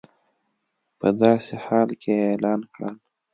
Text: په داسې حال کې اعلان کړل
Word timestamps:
په 0.99 1.07
داسې 1.21 1.53
حال 1.65 1.89
کې 2.01 2.11
اعلان 2.27 2.59
کړل 2.71 2.95